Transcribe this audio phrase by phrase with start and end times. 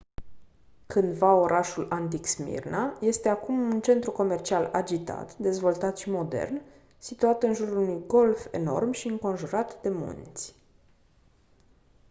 [0.87, 6.61] cândva orașul antic smirna este acum un centru comercial agitat dezvoltat și modern
[6.97, 10.53] situat în jurul unui golf enorm și înconjurat de munți